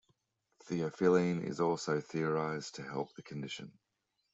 Theophylline 0.63 1.43
is 1.43 1.59
also 1.59 2.01
theorized 2.01 2.73
to 2.73 2.81
help 2.83 3.13
the 3.13 3.21
condition. 3.21 3.77